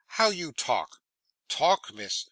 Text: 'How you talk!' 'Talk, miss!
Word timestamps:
'How 0.15 0.31
you 0.31 0.51
talk!' 0.51 0.97
'Talk, 1.47 1.93
miss! 1.93 2.19